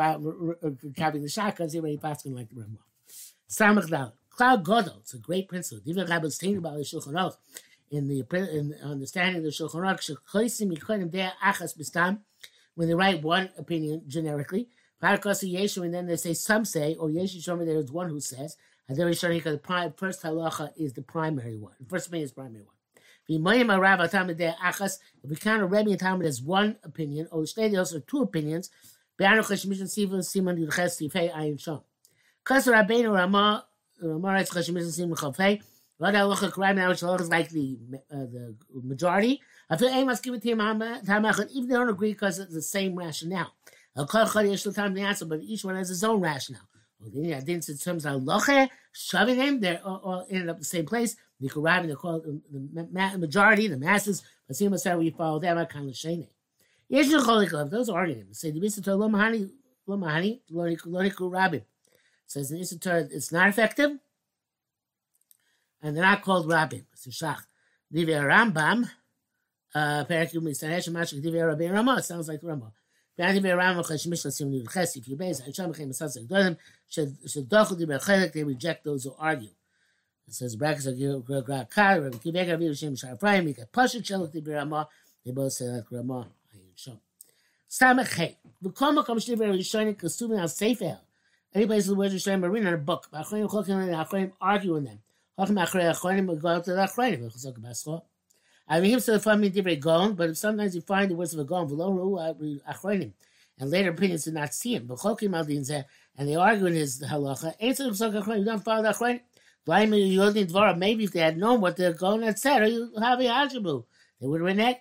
capping 0.95 1.23
the 1.23 1.29
shot 1.29 1.55
because 1.55 1.73
he 1.73 1.79
already 1.79 1.97
passed 1.97 2.27
like 2.27 2.47
the 2.49 2.61
Ramah. 2.61 2.77
Samach 3.49 3.89
Dal. 3.89 4.13
Cloud 4.29 4.63
Godel, 4.63 4.99
it's 4.99 5.15
a 5.15 5.17
great 5.17 5.47
principle. 5.47 5.81
Diva 5.83 6.05
Rabbi 6.05 6.27
Stein 6.27 6.57
about 6.57 6.77
the 6.77 6.83
Shulchan 6.83 7.13
Aruch. 7.13 7.35
in 7.93 8.07
the 8.07 8.25
in 8.51 8.73
understanding 8.83 9.43
the 9.43 9.49
Shulchan 9.49 9.75
Aruch, 9.75 10.17
when 12.75 12.87
they 12.87 12.95
write 12.95 13.21
one 13.21 13.51
opinion 13.57 14.01
generically, 14.07 14.67
and 14.99 15.93
then 15.93 16.07
they 16.07 16.15
say 16.15 16.33
some 16.33 16.65
say, 16.65 16.95
or 16.95 17.09
Yeshu 17.09 17.37
Shomer, 17.37 17.65
there 17.65 17.77
is 17.77 17.91
one 17.91 18.09
who 18.09 18.19
says, 18.19 18.57
and 18.87 18.97
then 18.97 19.07
the 19.07 19.93
first 19.95 20.23
halacha 20.23 20.71
is 20.75 20.93
the 20.93 21.03
primary 21.03 21.55
one. 21.55 21.75
The 21.79 21.85
first 21.85 22.07
opinion 22.07 22.25
is 22.25 22.31
the 22.31 22.35
primary 22.35 22.63
one. 22.63 22.73
If 23.30 23.42
we 25.24 25.36
count 25.36 25.62
a 25.62 25.66
Rebbe 25.66 25.90
and 25.90 26.00
Talmud 26.00 26.26
as 26.26 26.40
one 26.40 26.76
opinion, 26.82 27.28
or 27.30 27.44
the 27.44 27.76
also 27.76 28.00
two 28.00 28.22
opinions, 28.22 28.70
Kasser 29.20 29.42
Rabbeinu 32.72 33.12
Ramah, 33.12 33.66
Ramah 34.00 34.28
writes 34.28 34.54
Chashemizim 34.54 34.92
Sim 34.92 35.14
Chafei, 35.14 35.60
what 35.98 36.14
halacha 36.14 36.50
crime 36.52 36.76
now, 36.76 36.88
which 36.88 37.00
halacha 37.00 37.22
is 37.22 37.28
like 37.28 37.50
the 37.50 37.76
uh, 38.10 38.16
the 38.16 38.56
majority. 38.82 39.42
I 39.68 39.76
feel 39.76 39.88
aim 39.88 40.06
must 40.06 40.22
give 40.22 40.34
it 40.34 40.42
to 40.42 40.50
him 40.50 40.60
even 40.60 41.68
they 41.68 41.74
don't 41.74 41.90
agree 41.90 42.12
because 42.12 42.38
it's 42.38 42.54
the 42.54 42.62
same 42.62 42.96
rationale. 42.96 43.52
Al 43.96 44.06
kol 44.06 44.24
chol 44.24 44.48
yesh 44.48 44.62
the 44.62 45.02
answer, 45.02 45.26
but 45.26 45.40
each 45.42 45.64
one 45.64 45.74
has 45.74 45.88
his 45.88 46.04
own 46.04 46.20
rationale. 46.20 46.68
Well, 47.00 47.10
then, 47.12 47.24
yeah, 47.24 47.40
then 47.40 47.56
in 47.56 47.76
terms 47.76 48.06
of 48.06 48.22
halacha, 48.22 48.70
shoving 48.92 49.36
them, 49.36 49.60
they're 49.60 49.80
all, 49.84 50.00
all 50.04 50.26
ended 50.30 50.48
up 50.48 50.58
the 50.58 50.64
same 50.64 50.86
place. 50.86 51.16
The 51.40 51.48
they 51.86 51.94
call 51.94 52.20
the 52.20 53.18
majority, 53.18 53.68
the 53.68 53.76
masses. 53.76 54.22
But 54.46 54.56
see, 54.56 54.66
what 54.68 54.98
we 54.98 55.10
follow 55.10 55.38
them. 55.38 55.58
Of 55.58 55.96
shame 55.96 56.26
Yesh 56.88 57.06
cholik 57.06 57.70
Those 57.70 57.88
are 57.88 57.98
arguments. 57.98 58.40
Say 58.40 58.50
the 58.50 58.60
Mishnah 58.60 58.96
lo 58.96 59.08
mahani 59.08 59.50
lo 59.86 59.96
mahani 59.96 60.40
lo 60.50 60.64
niku 60.64 61.62
Says 62.26 62.50
in 62.50 62.78
Torah, 62.78 63.08
it's 63.10 63.32
not 63.32 63.48
effective 63.48 63.98
and 65.82 65.96
they're 65.96 66.04
not 66.04 66.22
called 66.22 66.48
rabbim. 66.48 66.84
It's 66.92 67.06
shach. 67.06 67.42
Divya 67.92 68.22
Rambam, 68.22 68.90
uh, 69.74 70.04
Perikim 70.04 70.42
Mashik 70.42 71.24
Divya 71.24 71.48
Rabbi 71.48 71.68
Ramah. 71.68 72.02
Sounds 72.02 72.28
like 72.28 72.40
Rambam. 72.42 72.72
If 73.20 75.08
you 75.08 75.16
base. 75.16 75.40
They 78.32 78.44
reject 78.44 78.84
those 78.84 79.04
who 79.04 79.14
argue. 79.18 79.48
It 80.28 80.34
says 80.34 80.56
brackets 80.56 80.84
of 80.84 80.98
get 80.98 81.08
Pashat 83.72 84.02
Shelek 84.02 84.86
They 85.24 85.30
both 85.32 85.52
say 85.54 85.64
like 85.64 85.90
Ramah. 85.90 86.28
Ayin 86.54 86.76
Shom. 86.76 86.98
Samach 87.70 88.14
Hey. 88.14 88.36
V'kol 88.62 89.02
Makom 89.02 89.16
Shdiv 89.16 89.38
Rishonim 89.38 89.96
Kasuvim 89.96 90.38
Al 90.38 90.48
Sefer. 90.48 90.98
Any 91.54 91.66
place 91.66 91.86
the 91.86 91.94
words 91.94 92.28
are 92.28 92.38
written 92.38 92.68
in 92.68 92.74
a 92.74 92.76
book. 92.76 93.08
Achronim 93.10 93.48
Chokim 93.48 93.82
and 93.82 93.94
Achronim 93.94 94.32
argue 94.38 94.76
in 94.76 94.84
them. 94.84 94.98
I 95.40 95.46
mean, 98.80 98.92
him 98.92 99.00
to 99.00 99.20
find 99.20 99.40
me 99.40 99.48
different 99.48 99.80
gong, 99.80 100.14
but 100.14 100.36
sometimes 100.36 100.74
you 100.74 100.80
find 100.80 101.10
the 101.10 101.14
words 101.14 101.32
of 101.32 101.38
a 101.38 101.44
achronim, 101.44 103.12
and 103.60 103.70
later 103.70 103.90
opinions 103.90 104.24
do 104.24 104.32
not 104.32 104.52
see 104.52 104.74
him. 104.74 104.86
But 104.86 104.98
chokim 104.98 105.30
aldin 105.30 105.84
and 106.16 106.28
they 106.28 106.34
argue 106.34 106.66
in 106.66 106.74
his 106.74 107.00
halacha. 107.00 107.54
You 107.60 108.44
don't 108.44 108.64
follow 108.64 108.82
the 108.82 108.88
achronim. 108.88 109.20
Maybe 109.66 111.04
if 111.04 111.12
they 111.12 111.20
had 111.20 111.36
known 111.36 111.60
what 111.60 111.76
the 111.76 111.92
gong 111.92 112.22
had 112.22 112.38
said, 112.38 112.62
or 112.62 112.66
you 112.66 112.92
have 113.00 113.20
a 113.20 113.24
hajabu, 113.24 113.84
they 114.20 114.26
would 114.26 114.40
have 114.40 114.46
been 114.46 114.56
that. 114.58 114.80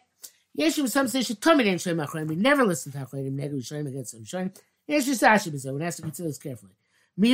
Yeshu 0.58 0.88
some 0.90 1.08
say 1.08 1.22
should 1.22 1.40
come 1.40 1.60
in 1.60 1.78
shem 1.78 1.98
achronim. 1.98 2.28
We 2.28 2.36
never 2.36 2.66
listen 2.66 2.92
to 2.94 3.00
achronim. 3.00 3.34
Negative 3.34 3.66
shem 3.66 3.86
against 3.88 4.14
them. 4.14 4.24
Yeshu 4.24 4.52
sashi 4.90 5.52
b'zeh. 5.52 5.72
One 5.72 5.82
has 5.82 5.98
to 5.98 6.02
consider 6.02 6.30
this 6.30 6.38
carefully. 6.38 6.74
But 7.20 7.30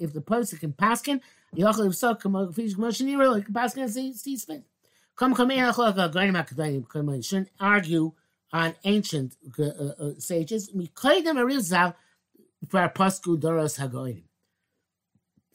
if 0.00 0.12
the 0.12 0.20
person 0.24 0.58
can 0.58 0.72
paskin, 0.72 1.20
Yochel 1.56 1.88
Yifsok, 1.88 2.54
Fish 2.54 2.74
Moshe 2.74 3.04
he 3.04 3.42
can 3.42 3.52
paskin 3.52 3.82
and 3.82 4.16
see 4.16 4.36
spin. 4.36 4.64
Come, 5.16 5.34
come 5.34 5.50
in, 5.50 5.58
you 5.58 7.22
shouldn't 7.22 7.50
argue 7.60 8.12
on 8.52 8.74
ancient 8.84 9.36
uh, 9.58 9.64
uh, 9.64 10.12
sages. 10.18 10.70
Mikoidem 10.70 11.36
Arizal 11.36 11.94
for 12.68 12.88
Pasku 12.88 13.36
Doros 13.36 13.78
Hagoyim. 13.78 14.22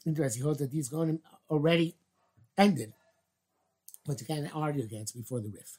Interesting, 0.08 0.40
he 0.40 0.44
holds 0.44 0.58
that 0.60 0.70
these 0.70 0.88
going 0.88 1.20
already 1.50 1.94
ended, 2.56 2.94
but 4.06 4.18
you 4.18 4.26
can't 4.26 4.48
argue 4.54 4.82
against 4.82 5.14
before 5.14 5.40
the 5.40 5.50
Rif. 5.50 5.76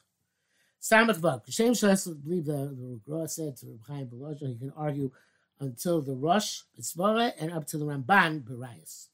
Samach 0.80 1.18
Vav. 1.18 1.42
Shem 1.48 1.72
Shas, 1.72 2.06
believe 2.22 2.44
the, 2.44 3.00
the 3.04 3.28
said 3.28 3.56
to 3.56 3.80
Chaim 3.88 4.06
Belojo, 4.06 4.46
he 4.46 4.54
can 4.56 4.72
argue 4.76 5.10
until 5.58 6.00
the 6.00 6.14
Rosh 6.14 6.60
Mitzvah 6.76 7.34
and 7.40 7.52
up 7.52 7.66
to 7.66 7.76
the 7.76 7.84
Ramban 7.84 8.44
Barias, 8.44 9.08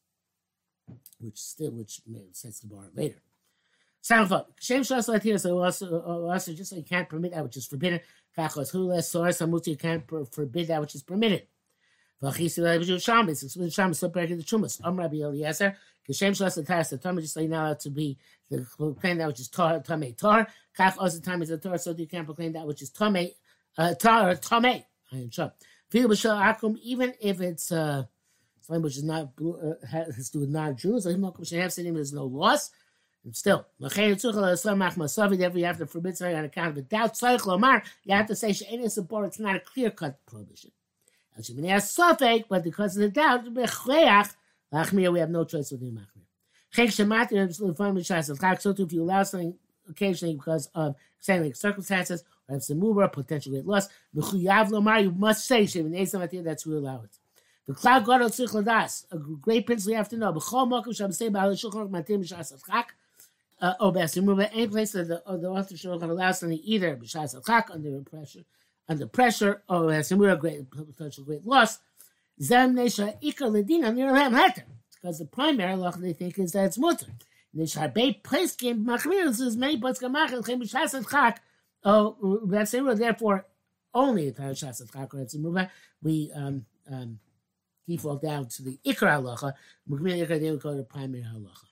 which 1.18 1.38
still 1.38 1.70
which 1.70 2.02
sets 2.32 2.60
the 2.60 2.66
bar 2.66 2.84
later. 2.94 3.22
Sound 4.02 4.28
fun. 4.28 4.44
Shem 4.60 4.82
Shas 4.82 5.22
here, 5.22 5.38
so 5.38 5.62
also, 5.62 6.52
just 6.52 6.72
like 6.72 6.80
you 6.80 6.84
can't 6.84 7.08
permit 7.08 7.32
that 7.32 7.42
which 7.42 7.56
is 7.56 7.66
forbidden. 7.66 8.00
Kachos 8.36 8.70
Hula 8.70 9.00
Source 9.00 9.38
Hamuti 9.38 9.68
you 9.68 9.76
can't 9.78 10.04
forbid 10.30 10.68
that 10.68 10.82
which 10.82 10.94
is 10.94 11.02
permitted. 11.02 11.46
Vachisi 12.22 12.60
Levish 12.60 13.02
Shabbos, 13.02 13.42
it's 13.42 13.56
with 13.56 13.72
Shabbos, 13.72 13.98
so 13.98 14.08
to 14.08 14.36
the 14.36 14.42
Chumas. 14.42 14.80
Am 14.84 14.96
Rabbi 14.96 15.16
Eliezer, 15.16 15.76
Kashem 16.08 16.30
Shas 16.30 16.66
Taras, 16.66 16.90
the 16.90 16.98
Torah 16.98 17.20
just 17.20 17.36
like 17.36 17.78
to 17.80 17.90
be 17.90 18.18
the 18.50 18.66
proclaim 18.76 19.18
that 19.18 19.28
which 19.28 19.40
is 19.40 19.48
Tar, 19.48 19.80
Tamei 19.80 20.16
Tar. 20.16 20.46
Kach 20.78 20.94
also 20.98 21.20
time 21.20 21.42
is 21.42 21.50
the 21.50 21.58
Torah, 21.58 21.78
so 21.78 21.94
you 21.96 22.06
can't 22.06 22.24
proclaim 22.24 22.52
that 22.52 22.66
which 22.66 22.80
is 22.82 22.90
Tamei, 22.90 23.34
uh, 23.76 23.94
Tar, 23.94 24.34
Tamei. 24.36 24.84
I 25.12 25.16
am 25.16 25.30
sure 25.30 25.52
even 25.92 27.14
if 27.20 27.40
it's 27.40 27.72
uh, 27.72 28.04
something 28.60 28.82
which 28.82 28.96
is 28.96 29.04
not 29.04 29.32
uh, 29.40 29.74
has 29.86 30.30
to 30.30 30.32
do 30.32 30.40
with 30.40 30.50
non-Jews, 30.50 31.04
there's 31.04 32.12
no 32.12 32.24
loss. 32.24 32.70
And 33.24 33.34
still, 33.34 33.66
therefore 33.80 34.04
you 34.04 35.64
have 35.64 35.78
to 35.78 35.86
forbid 35.86 36.16
something 36.16 36.36
on 36.36 36.44
account 36.44 36.70
of 36.70 36.76
a 36.76 36.82
doubt. 36.82 37.20
You 37.22 38.14
have 38.14 38.26
to 38.26 38.36
say 38.36 38.50
it's 38.50 39.38
not 39.38 39.56
a 39.56 39.60
clear 41.42 41.78
cut 41.78 42.18
prohibition. 42.18 42.44
But 42.48 42.64
because 42.64 42.96
of 42.96 43.02
the 43.02 43.08
doubt, 43.08 43.44
we 45.12 45.18
have 45.20 45.30
no 45.30 45.44
choice 45.44 45.70
with 45.70 45.80
the 45.80 45.90
machmir. 45.90 46.26
So 48.60 48.70
if 48.78 48.92
you 48.92 49.02
allow 49.02 49.22
something 49.22 49.54
occasionally 49.88 50.34
because 50.34 50.68
of 50.74 50.96
extenuating 51.18 51.54
circumstances, 51.54 52.24
or 52.48 52.54
have 52.54 52.62
some 52.62 52.80
mubra, 52.80 53.12
potential 53.12 53.52
great 53.52 53.66
loss. 53.66 53.88
Mechuyav 54.14 54.68
lomar, 54.70 55.02
you 55.02 55.10
must 55.12 55.46
say 55.46 55.66
shem 55.66 55.92
in 55.92 56.44
that's 56.44 56.66
we 56.66 56.74
allow 56.76 57.02
it. 57.02 57.10
The 57.66 57.74
cloud 57.74 58.04
god 58.04 58.22
of 58.22 58.30
ladas, 58.30 59.06
a 59.10 59.18
great 59.18 59.66
principle 59.66 59.92
you 59.92 59.96
have 59.96 60.08
to 60.10 60.16
know. 60.16 60.32
B'chol 60.32 60.68
mokum 60.68 60.96
sham 60.96 61.10
say 61.12 61.28
ba'al 61.28 61.52
shulchan 61.52 61.90
matim 61.90 62.22
b'shas 62.22 62.52
atchak, 62.54 62.84
uh, 63.60 63.74
b'asim 63.80 64.24
mubra, 64.24 64.48
any 64.52 64.68
place 64.68 64.92
that 64.92 65.08
the, 65.08 65.22
the 65.38 65.48
author 65.48 65.74
shulchan 65.74 66.10
allows 66.10 66.38
something 66.38 66.60
either 66.62 66.96
b'shas 66.96 67.34
atchak, 67.40 67.70
under 67.72 68.00
pressure, 68.02 68.44
under 68.88 69.06
pressure, 69.06 69.62
or 69.68 69.82
b'asim 69.82 70.18
mubra, 70.18 70.38
great 70.38 70.70
potential 70.70 71.24
great 71.24 71.46
loss. 71.46 71.78
Zem. 72.40 72.74
Because 72.74 72.98
the 75.18 75.28
primary 75.30 75.74
law 75.76 75.90
they 75.92 76.12
think 76.12 76.38
is 76.38 76.52
that 76.52 76.66
it's 76.66 76.78
mutter. 76.78 77.06
Harbei 77.56 78.22
place 78.22 78.54
game 78.54 78.84
machmir. 78.84 79.36
There's 79.36 79.56
many 79.56 79.78
places 79.78 80.02
gamachim 80.02 80.44
chem 80.44 80.60
b'shas 80.60 81.02
atchak. 81.02 81.38
Oh, 81.84 82.40
that's 82.46 82.74
it. 82.74 82.96
Therefore, 82.96 83.46
only 83.94 84.30
the 84.30 84.42
Parashas 84.42 84.80
of 84.80 84.92
Chakra 84.92 85.70
we 86.02 86.30
um, 86.34 86.66
um, 86.90 87.18
default 87.88 88.20
down 88.22 88.46
to 88.46 88.62
the 88.62 88.78
Ikra 88.84 89.20
halacha. 89.20 89.54
Mukmir 89.88 90.26
Ikra, 90.26 90.40
they 90.40 90.50
would 90.50 90.60
go 90.60 90.76
to 90.76 90.82
primary 90.82 91.24
halacha. 91.24 91.66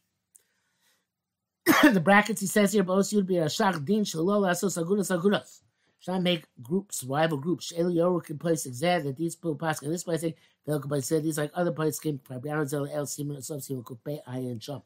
the 1.94 2.00
brackets 2.00 2.40
he 2.40 2.46
says 2.46 2.72
here, 2.72 2.82
both 2.82 3.12
would 3.12 3.26
be 3.26 3.38
a 3.38 3.46
shach 3.46 3.84
din 3.84 4.04
shalol 4.04 4.48
asos 4.48 4.82
agudas 4.82 5.10
agudas. 5.16 5.60
Should 6.04 6.16
I 6.16 6.18
make 6.18 6.44
groups, 6.62 7.02
rival 7.02 7.38
groups? 7.38 7.68
Shel 7.68 7.86
Yoru 7.86 8.22
can 8.22 8.36
place 8.36 8.66
exact 8.66 9.04
that 9.04 9.16
these 9.16 9.36
people 9.36 9.54
pass 9.54 9.80
this 9.80 10.04
place. 10.04 10.22
They'll 10.66 11.00
say 11.00 11.20
these 11.20 11.38
like 11.38 11.50
other 11.54 11.72
places 11.72 11.98
can 11.98 12.18
probably 12.18 12.50
El 12.50 13.06
Simon 13.06 13.40
Sub 13.40 13.62
Simon 13.62 13.82
Kupe 13.84 14.22
Ayin 14.28 14.58
Jump. 14.58 14.84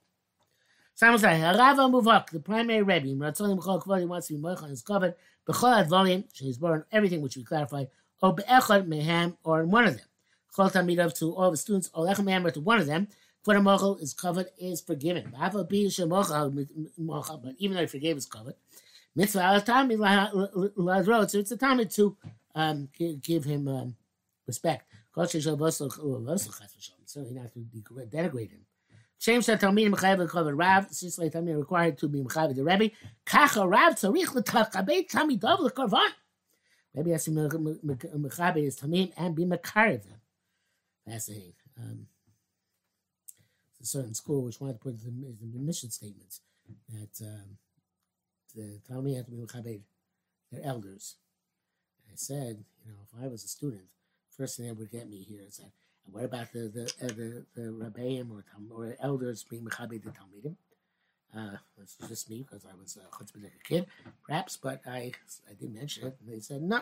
Simon 0.95 1.19
said, 1.19 1.41
Harav 1.41 1.77
Muvak, 1.91 2.31
the 2.31 2.39
primary 2.39 2.83
Rebbe, 2.83 3.09
Ratzonim 3.09 3.59
Chol 3.59 4.07
wants 4.07 4.29
to 4.29 4.35
be 4.35 4.41
Moich 4.41 4.63
on 4.63 4.71
his 4.71 4.81
covet, 4.81 5.19
Bechol 5.45 5.85
Advolim, 5.85 6.23
she's 6.33 6.57
born 6.57 6.85
everything 6.93 7.21
which 7.21 7.37
we 7.37 7.43
clarified, 7.43 7.89
or 8.23 8.33
Be'echad 8.33 8.87
Mehem, 8.87 9.37
or 9.43 9.61
in 9.61 9.73
one 9.73 9.87
of 9.87 9.97
them. 9.97 10.07
Chol 10.57 10.71
Tamidov 10.71 11.19
to 11.19 11.35
all 11.35 11.51
the 11.51 11.57
students, 11.57 11.91
or 11.95 12.07
Lechem 12.07 12.27
Mehem, 12.27 12.53
to 12.53 12.61
one 12.61 12.79
of 12.79 12.87
them, 12.87 13.09
for 13.43 13.55
the 13.55 13.61
Mochel 13.61 14.01
is 14.01 14.15
covered, 14.15 14.51
is 14.57 14.81
forgiven. 14.81 15.35
But 15.37 15.67
even 17.59 17.75
though 17.75 17.81
he 17.81 17.87
forgave 17.89 18.15
his 18.15 18.27
covet, 18.27 18.57
Mitzvah 19.19 19.61
Tami 19.67 19.97
Ladro, 20.77 21.29
so 21.29 21.39
it's 21.39 21.51
a 21.51 21.57
time 21.57 21.85
to 21.85 22.17
um, 22.55 22.89
give 23.21 23.43
him 23.43 23.67
um, 23.67 23.97
respect. 24.47 24.85
Certainly 25.13 25.57
not 27.35 27.53
to 27.53 27.59
denigrate 28.13 28.53
him. 28.53 28.65
Shem 29.19 29.43
said 29.43 29.61
Talmid 29.61 29.93
Mechayev 29.93 30.25
Lekover 30.25 30.57
Rav. 30.57 30.91
Sislei 30.91 31.33
Talmid 31.33 31.59
required 31.59 31.99
to 31.99 32.07
be 32.07 32.23
Mechayev 32.23 32.55
the 32.55 32.63
Rebbe. 32.63 32.95
Kacha 33.25 33.67
Rav 33.67 33.97
Tzarich 33.97 34.37
L'Tachabei 34.37 35.11
Talmid 35.11 35.41
Dov 35.41 35.59
Lekorvan. 35.59 36.11
Maybe 36.95 37.13
I 37.13 37.17
see 37.17 37.33
Mechayev 37.33 38.57
is 38.65 38.79
Talmid 38.79 39.13
and 39.17 39.35
be 39.35 39.45
Mekarev 39.45 40.05
them. 40.05 40.21
Fascinating. 41.05 41.55
Um, 41.77 42.07
a 43.83 43.85
certain 43.85 44.15
school 44.15 44.45
which 44.45 44.61
wanted 44.61 44.75
to 44.75 44.79
put 44.79 45.01
the, 45.03 45.11
the 45.11 45.59
mission 45.59 45.91
statements. 45.91 46.41
that 46.89 47.27
um, 47.27 47.59
the 48.55 48.81
Talmud 48.89 49.17
had 49.17 49.27
to 49.27 49.31
be 49.31 49.39
Mechabed, 49.39 49.81
their 50.53 50.65
elders. 50.65 51.17
And 52.05 52.13
I 52.13 52.17
said, 52.17 52.65
you 52.85 52.93
know, 52.93 52.99
if 53.03 53.25
I 53.25 53.29
was 53.29 53.45
a 53.45 53.49
student, 53.49 53.85
first 54.37 54.57
thing 54.57 54.67
that 54.67 54.75
would 54.79 54.91
get 54.91 55.09
me 55.09 55.19
here 55.29 55.43
is 55.47 55.59
that, 55.59 55.71
what 56.11 56.25
about 56.25 56.53
the 56.53 56.61
the 56.69 56.85
uh, 57.05 57.09
the, 57.09 57.45
the 57.55 57.63
Rabbeim 57.71 58.31
or, 58.31 58.45
or 58.71 58.97
elders 59.01 59.45
being 59.45 59.65
Mechabed 59.65 60.03
the 60.05 60.11
Talmidim? 60.11 60.57
Uh, 61.37 61.59
it's 61.83 61.97
just 62.09 62.31
me 62.31 62.43
because 62.43 62.65
I 62.65 62.75
was 62.81 62.97
a 62.97 63.15
chutzpah 63.15 63.43
like 63.43 63.53
a 63.61 63.69
kid, 63.69 63.87
perhaps, 64.27 64.57
but 64.57 64.81
I 64.87 65.13
I 65.51 65.55
did 65.61 65.75
mention 65.75 66.07
it, 66.07 66.17
and 66.21 66.35
they 66.35 66.41
said 66.41 66.63
no, 66.63 66.81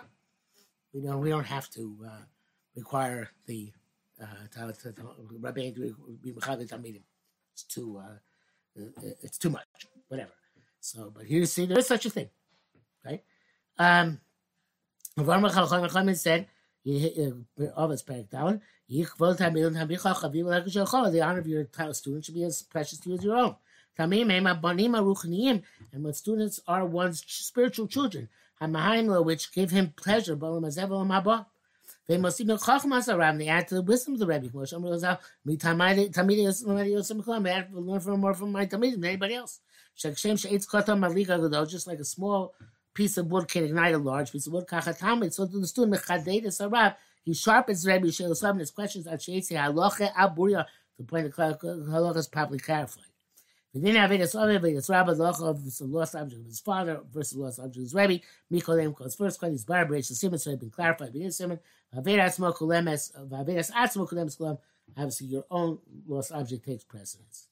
we 0.94 1.00
don't 1.00 1.20
we 1.20 1.30
don't 1.30 1.46
have 1.46 1.68
to 1.70 1.96
uh, 2.06 2.24
require 2.76 3.30
the 3.46 3.72
uh, 4.22 4.26
Rabbein 5.40 5.74
to 5.74 5.96
be 6.22 6.32
Mechabed 6.32 6.68
Talmidim. 6.68 7.02
It's 7.52 7.64
too 7.64 8.00
uh, 8.00 8.18
it's 9.22 9.38
too 9.38 9.50
much, 9.50 9.66
whatever. 10.08 10.32
So, 10.86 11.10
but 11.12 11.26
here 11.26 11.44
see 11.46 11.66
there 11.66 11.80
is 11.80 11.88
such 11.88 12.06
a 12.06 12.10
thing, 12.10 12.30
right? 13.04 13.24
Um, 13.76 14.20
said 16.14 16.46
of 17.74 17.90
its 17.90 18.02
back 18.02 18.30
down. 18.30 18.60
The 18.88 19.04
honor 21.24 21.38
of 21.40 21.46
your 21.48 21.66
student 21.92 22.24
should 22.24 22.36
be 22.36 22.44
as 22.44 22.62
precious 22.62 23.00
to 23.00 23.08
you 23.08 23.16
as 23.16 23.24
your 23.24 23.36
own. 23.36 23.56
And 23.98 24.12
when 26.04 26.14
students 26.14 26.60
are 26.68 26.86
one's 26.86 27.24
spiritual 27.26 27.88
children, 27.88 28.28
which 28.60 29.52
give 29.52 29.72
him 29.72 29.92
pleasure, 29.96 30.36
they 32.08 32.16
must 32.16 32.40
even 32.40 32.56
chachmas. 32.58 33.38
They 33.38 33.48
add 33.48 33.66
to 33.68 33.74
the 33.74 33.82
wisdom 33.82 34.14
of 34.14 34.20
the 34.20 34.26
Rebbe. 34.28 34.50
Moshe 34.50 34.72
Amar 34.72 35.18
"Me 35.44 35.56
tamidi 35.56 36.12
tamidi 36.12 36.44
yosem 36.44 37.20
learn 37.72 38.00
from 38.00 38.20
more 38.20 38.34
from 38.34 38.52
my 38.52 38.66
tamid 38.66 38.92
than 38.92 39.04
anybody 39.04 39.34
else. 39.34 39.58
Just 39.96 41.86
like 41.86 41.98
a 41.98 42.04
small 42.04 42.54
piece 42.94 43.16
of 43.16 43.26
wood 43.26 43.48
can 43.48 43.64
ignite 43.64 43.94
a 43.94 43.98
large 43.98 44.32
piece 44.32 44.46
of 44.46 44.52
wood. 44.52 44.66
Kachatamid. 44.66 45.32
So 45.32 45.46
the 45.46 45.66
student 45.66 45.96
mechadei 45.96 46.44
sarab, 46.44 46.96
he 47.24 47.32
sharpens 47.32 47.86
Rebbe 47.86 48.06
Shelosim 48.08 48.58
his 48.58 48.70
questions 48.70 49.06
at 49.06 49.20
sheitzi 49.20 49.52
halacha 49.52 50.12
aburia 50.14 50.66
the 50.98 51.04
point 51.04 51.34
the 51.34 51.42
halacha 51.90 52.16
is 52.16 52.28
properly 52.28 52.58
clarified. 52.58 53.04
He 53.72 53.80
didn't 53.80 53.96
have 53.96 54.10
Vedas 54.10 54.34
Rabbi, 54.34 54.58
Vedas 54.58 54.88
Rabbi, 54.88 55.12
the 55.12 55.24
of 55.24 55.78
the 55.78 55.84
lost 55.84 56.14
object 56.14 56.40
of 56.40 56.46
his 56.46 56.60
father 56.60 57.00
versus 57.12 57.36
the 57.36 57.42
lost 57.42 57.58
object 57.58 57.76
of 57.76 57.82
his 57.82 57.94
Rebbe. 57.94 58.20
Mikolem 58.50 58.94
calls 58.94 59.16
first 59.16 59.38
question 59.38 59.54
is 59.54 59.66
Barabarish, 59.66 60.08
the 60.08 60.14
Simon, 60.14 60.38
so 60.38 60.56
been 60.56 60.70
clarified 60.70 61.12
by 61.12 61.28
Simon. 61.28 61.60
Vavedas 61.94 62.38
Mokulemes, 62.38 63.12
Vavedas 63.28 63.70
Atzmo 63.72 64.08
Kulemes 64.08 64.38
Kulam, 64.38 64.58
obviously 64.96 65.26
your 65.26 65.44
own 65.50 65.78
lost 66.06 66.32
object 66.32 66.64
takes 66.64 66.84
precedence. 66.84 67.48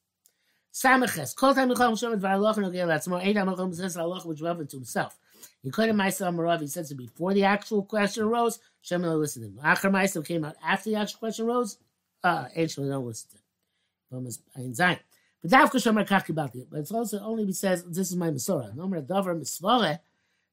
Samaches, 0.75 1.37
Kol 1.37 1.55
Time 1.55 1.69
Michal 1.69 1.93
Shemad 1.93 2.21
Varaloch 2.21 2.57
and 2.57 2.67
Ogel 2.67 2.89
Atzmo, 2.89 3.25
Eight 3.25 3.37
Amachom 3.37 3.73
says 3.73 3.97
Allah 3.97 4.21
which 4.25 4.41
relevant 4.41 4.71
to 4.71 4.77
himself. 4.77 5.17
He 5.63 5.71
have 5.71 5.95
Maisa 5.95 6.27
Amarav, 6.27 6.61
he 6.61 6.67
says 6.67 6.91
it 6.91 6.97
before 6.97 7.33
the 7.33 7.45
actual 7.45 7.85
question 7.85 8.25
arose, 8.25 8.59
Shemal 8.85 9.21
listened 9.21 9.45
to 9.45 9.51
him. 9.51 9.93
Maisa 9.93 10.27
came 10.27 10.45
out 10.45 10.57
after 10.67 10.91
the 10.91 10.97
actual 10.97 11.21
question 11.21 11.47
arose, 11.47 11.79
uh, 12.25 12.47
Ancient 12.57 12.89
don't 12.89 13.07
listen 13.07 13.31
to 13.31 13.37
him. 13.37 13.45
But 16.71 16.81
it's 16.81 16.93
also 16.93 17.21
only 17.21 17.45
he 17.45 17.53
says, 17.53 17.85
this 17.85 18.11
is 18.11 18.17
my 18.17 18.31
Masorah. 18.31 18.75
No 18.75 18.89
more 18.89 19.01
Dover 19.01 19.35
Misvare, 19.37 20.01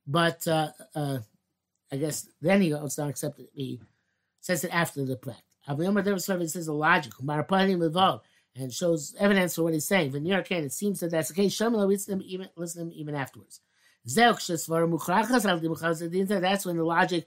but 0.06 0.48
uh, 0.48 0.70
uh, 0.94 1.20
I 1.92 1.98
guess 1.98 2.28
then 2.42 2.62
he 2.62 2.74
also 2.74 3.08
accepted 3.08 3.48
he 3.54 3.80
says 4.40 4.64
it 4.64 4.74
after 4.74 5.04
the 5.04 5.16
plek. 5.16 5.44
Aviyom 5.68 6.04
Dover 6.04 6.20
says 6.20 6.66
the 6.66 6.74
logic, 6.74 7.14
Marapani 7.24 7.76
Levov, 7.76 8.22
and 8.56 8.74
shows 8.74 9.16
evidence 9.20 9.56
for 9.56 9.64
what 9.64 9.74
he's 9.74 9.88
saying. 9.88 10.12
When 10.12 10.26
York 10.26 10.52
it 10.52 10.74
seems 10.74 11.00
that 11.00 11.12
that's 11.12 11.30
the 11.30 11.34
case. 11.34 11.56
Shemla 11.58 11.88
listen 11.88 12.20
him 12.20 12.22
even 12.26 12.50
listen 12.56 12.92
even 12.94 13.16
afterwards. 13.16 13.62
That's 14.06 14.38
when 16.66 16.78
the 16.78 16.84
logic 16.84 17.26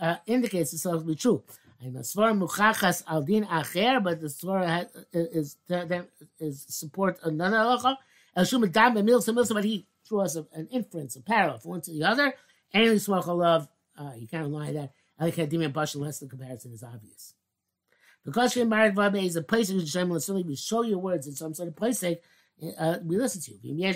uh, 0.00 0.16
indicates 0.26 0.72
itself 0.72 1.02
to 1.02 1.06
be 1.06 1.14
true. 1.14 1.42
And 1.80 1.94
the 1.94 2.00
Svar 2.00 2.36
Muchachas 2.36 3.02
al 3.06 3.22
din 3.22 3.44
acher, 3.44 4.02
but 4.02 4.20
the 4.20 4.28
Svar 4.28 4.88
is, 5.12 5.56
is, 6.40 6.66
support 6.68 7.18
another 7.22 7.58
halacha. 7.58 7.96
El 8.34 8.44
Shum 8.44 8.66
Dam 8.70 8.94
B'mil 8.94 9.54
but 9.54 9.64
he 9.64 9.86
draws 10.08 10.36
an 10.36 10.68
inference, 10.70 11.16
a 11.16 11.20
parallel 11.20 11.58
from 11.58 11.70
one 11.72 11.80
to 11.82 11.90
the 11.90 12.04
other. 12.04 12.32
And 12.72 12.84
Svar 12.92 13.22
Chalav, 13.22 13.68
uh, 13.98 14.12
you 14.16 14.26
can't 14.26 14.50
lie 14.50 14.72
that. 14.72 14.92
Kadim 15.20 15.72
Bashal, 15.72 15.96
unless 15.96 16.18
the 16.20 16.26
comparison 16.26 16.72
is 16.72 16.82
obvious. 16.82 17.34
Because 18.26 18.56
you're 18.56 18.66
married, 18.66 18.96
Vabe 18.96 19.24
is 19.24 19.36
a 19.36 19.42
place 19.42 19.70
in 19.70 19.78
and 19.78 19.88
certainly 19.88 20.42
we 20.42 20.56
show 20.56 20.82
your 20.82 20.98
words 20.98 21.28
in 21.28 21.34
some 21.36 21.54
sort 21.54 21.68
of 21.68 21.76
place, 21.76 22.02
uh, 22.02 22.16
we 23.04 23.16
listen 23.16 23.40
to 23.40 23.52
you. 23.62 23.94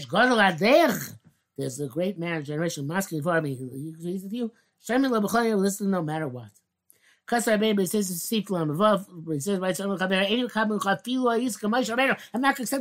There's 1.58 1.80
a 1.80 1.88
great 1.88 2.16
man 2.16 2.36
of 2.36 2.44
generation, 2.44 2.86
masking 2.86 3.22
for 3.22 3.42
me, 3.42 3.56
he 3.56 3.88
agrees 3.88 4.22
with 4.22 4.32
you. 4.32 4.52
Shem 4.80 5.02
listen 5.02 5.90
no 5.90 6.00
matter 6.00 6.28
what. 6.28 6.50
I'm 7.32 7.38
not 7.38 7.60
going 7.60 7.76
to 7.76 7.86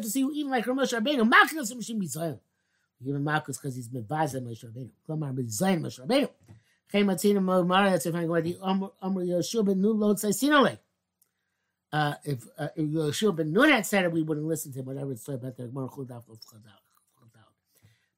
see 0.09 0.19
you 0.19 0.31
even 0.33 0.51
like 0.51 0.65
Ramosh 0.65 0.93
Rabbeinu. 0.93 1.27
Malchus 1.27 1.73
Mishim 1.73 2.01
Yisrael. 2.01 2.39
Even 3.03 3.23
Malchus 3.23 3.57
because 3.57 3.75
he's 3.75 3.89
Mevazah 3.89 4.41
Moshe 4.41 4.65
Rabbeinu. 4.65 4.91
Klamar 5.07 5.33
Mizayin 5.35 5.81
Moshe 5.81 5.99
Rabbeinu. 5.99 6.29
Chem 6.91 7.07
Matzina 7.07 7.41
Mara. 7.65 7.89
That's 7.91 8.05
if 8.05 8.15
I'm 8.15 8.27
going 8.27 8.43
to 8.43 8.59
Amr 8.61 8.91
Yoshua 9.01 9.65
ben 9.65 9.81
Nun 9.81 9.99
Lod 9.99 10.17
Saisinole. 10.17 10.77
Uh, 11.91 12.13
if 12.23 12.47
uh, 12.57 12.67
if 12.75 12.85
Yoshua 12.85 13.35
ben 13.35 13.51
Nun 13.51 13.69
had 13.69 13.85
said 13.85 14.05
it, 14.05 14.11
we 14.11 14.21
wouldn't 14.21 14.45
listen 14.45 14.71
to 14.73 14.79
him. 14.79 14.85
Whatever 14.85 15.11
it's 15.11 15.27
about 15.27 15.57
the 15.57 15.71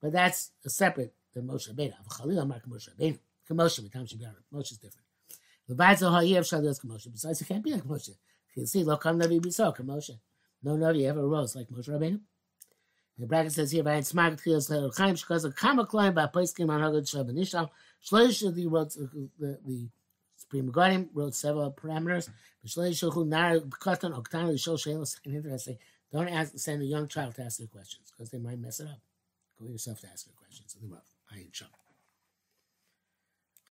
But 0.02 0.12
that's 0.12 0.52
a 0.66 0.70
separate 0.70 1.14
than 1.34 1.48
Moshe 1.48 1.74
Rabbeinu. 1.74 1.94
Chalil 2.18 2.40
Amar 2.40 2.62
Moshe 2.68 2.90
Rabbeinu. 2.90 3.20
Moshe, 3.52 3.80
Moshe 4.54 4.72
is 4.72 4.78
different. 4.78 5.08
Besides, 5.68 7.42
it 7.42 7.48
can't 7.48 7.64
be 7.64 7.72
like 7.72 7.84
Moshe. 7.84 8.10
You 8.56 8.66
see, 8.66 8.84
lo 8.84 8.98
kam 8.98 9.20
navi 9.20 9.40
biso, 9.40 9.74
Moshe. 9.78 10.20
No 10.64 10.76
navi 10.76 11.08
ever 11.08 11.26
rose 11.26 11.56
like 11.56 11.68
Moshe 11.70 11.90
Rabbeinu. 11.90 12.20
The 13.18 13.28
bracket 13.28 13.52
says 13.52 13.72
here, 13.72 13.84
"Vayin 13.84 14.02
smag 14.02 14.42
tchilas 14.42 14.70
le'erchaim 14.70 15.14
shkaz 15.14 15.46
a 15.46 15.52
kama 15.52 15.86
kloim 15.86 16.16
ba 16.16 16.32
poiskim 16.34 16.72
on 16.72 16.82
hagad 16.82 17.08
shaban 17.08 17.36
nishal." 17.36 17.70
Shloish 18.04 18.42
the 18.42 18.68
the, 19.40 19.90
Supreme 20.52 21.10
wrote 21.14 21.34
several 21.34 21.72
parameters. 21.72 22.30
Don't 26.12 26.28
ask 26.28 26.52
send 26.58 26.82
a 26.82 26.86
young 26.86 27.08
child 27.08 27.36
to 27.36 27.44
ask 27.44 27.58
their 27.58 27.68
questions 27.68 28.12
because 28.12 28.30
they 28.32 28.38
might 28.38 28.60
mess 28.60 28.82
it 28.82 28.88
up. 28.88 29.00
Go 29.60 29.68
yourself 29.70 30.02
to 30.02 30.08
ask 30.08 30.26
their 30.26 30.36
questions. 30.36 30.74
So 30.74 30.80
they 30.82 30.88
will. 30.88 31.02
I 31.32 31.40
ain't 31.40 31.56
sure. 31.56 31.68